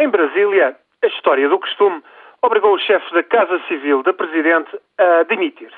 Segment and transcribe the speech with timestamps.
[0.00, 2.02] Em Brasília, a história do costume
[2.40, 5.76] obrigou o chefe da Casa Civil da Presidente a demitir-se.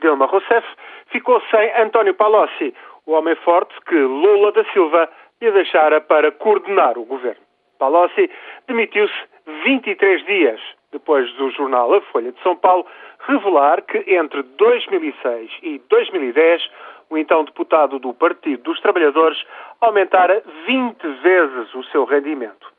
[0.00, 0.66] Dilma Rousseff
[1.12, 2.74] ficou sem António Palocci,
[3.06, 5.08] o homem forte que Lula da Silva
[5.40, 7.40] lhe deixara para coordenar o governo.
[7.78, 8.28] Palocci
[8.66, 9.14] demitiu-se
[9.62, 10.60] 23 dias
[10.90, 12.84] depois do jornal A Folha de São Paulo
[13.28, 16.68] revelar que entre 2006 e 2010
[17.10, 19.40] o então deputado do Partido dos Trabalhadores
[19.80, 22.71] aumentara 20 vezes o seu rendimento.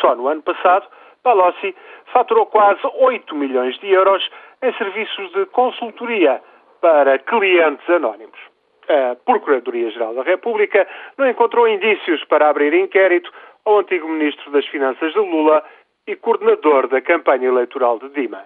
[0.00, 0.86] Só no ano passado,
[1.22, 1.74] Palocci
[2.12, 4.28] faturou quase 8 milhões de euros
[4.62, 6.42] em serviços de consultoria
[6.80, 8.38] para clientes anónimos.
[8.88, 13.30] A Procuradoria-Geral da República não encontrou indícios para abrir inquérito
[13.64, 15.62] ao antigo ministro das Finanças de Lula
[16.06, 18.44] e coordenador da campanha eleitoral de Dima.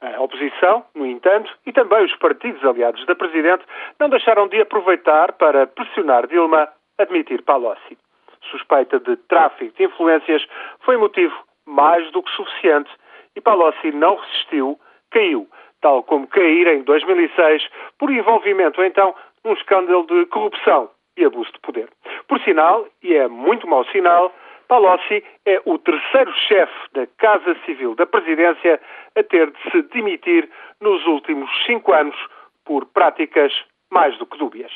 [0.00, 3.64] A oposição, no entanto, e também os partidos aliados da Presidente
[3.98, 7.98] não deixaram de aproveitar para pressionar Dilma a admitir Palocci
[8.46, 10.46] suspeita de tráfico de influências
[10.80, 11.34] foi motivo
[11.66, 12.90] mais do que suficiente
[13.36, 14.78] e Palocci não resistiu,
[15.10, 15.48] caiu,
[15.80, 21.60] tal como cair em 2006 por envolvimento então num escândalo de corrupção e abuso de
[21.60, 21.88] poder.
[22.26, 24.32] Por sinal, e é muito mau sinal,
[24.68, 28.80] Palocci é o terceiro chefe da Casa Civil da Presidência
[29.16, 30.48] a ter de se demitir
[30.80, 32.16] nos últimos cinco anos
[32.64, 33.52] por práticas
[33.90, 34.72] mais do que dúbias.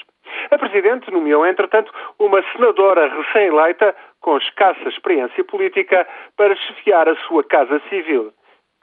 [0.50, 7.44] A Presidente nomeou, entretanto, uma senadora recém-eleita com escassa experiência política para chefiar a sua
[7.44, 8.32] Casa Civil.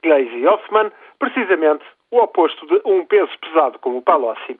[0.02, 4.58] Glazy Hoffman, precisamente o oposto de um peso pesado como o Palocci.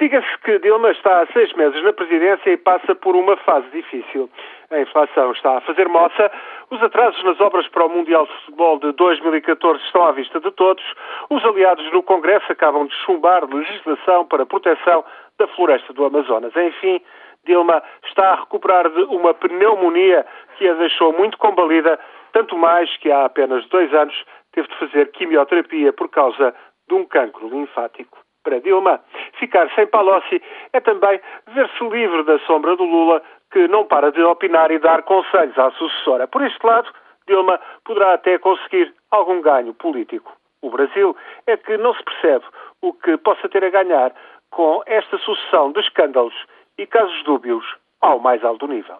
[0.00, 4.28] Diga-se que Dilma está há seis meses na presidência e passa por uma fase difícil.
[4.70, 6.32] A inflação está a fazer moça,
[6.68, 10.50] os atrasos nas obras para o Mundial de Futebol de 2014 estão à vista de
[10.50, 10.82] todos,
[11.30, 15.04] os aliados no Congresso acabam de chumbar legislação para proteção
[15.38, 16.52] da floresta do Amazonas.
[16.56, 17.00] Enfim,
[17.46, 20.26] Dilma está a recuperar de uma pneumonia
[20.58, 22.00] que a deixou muito combalida,
[22.32, 26.52] tanto mais que há apenas dois anos teve de fazer quimioterapia por causa
[26.88, 28.23] de um cancro linfático.
[28.44, 29.00] Para Dilma,
[29.40, 30.40] ficar sem Palocci
[30.74, 35.02] é também ver-se livre da sombra do Lula, que não para de opinar e dar
[35.02, 36.28] conselhos à sucessora.
[36.28, 36.88] Por este lado,
[37.26, 40.30] Dilma poderá até conseguir algum ganho político.
[40.60, 42.44] O Brasil é que não se percebe
[42.82, 44.12] o que possa ter a ganhar
[44.50, 46.34] com esta sucessão de escândalos
[46.78, 47.64] e casos dúbios
[48.00, 48.98] ao mais alto nível.